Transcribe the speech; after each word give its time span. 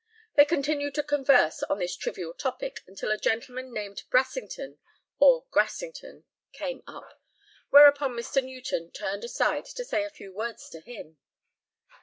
They 0.33 0.45
continued 0.45 0.95
to 0.95 1.03
converse 1.03 1.61
on 1.61 1.77
this 1.77 1.95
trivial 1.95 2.33
topic 2.33 2.81
until 2.87 3.11
a 3.11 3.19
gentleman 3.19 3.71
named 3.71 4.01
Brassington 4.09 4.79
(or 5.19 5.45
Grassington) 5.51 6.23
came 6.53 6.81
up, 6.87 7.21
whereupon 7.69 8.13
Mr. 8.13 8.43
Newton 8.43 8.89
turned 8.89 9.23
aside 9.23 9.65
to 9.65 9.85
say 9.85 10.03
a 10.03 10.09
few 10.09 10.33
words 10.33 10.71
to 10.71 10.79
him. 10.79 11.19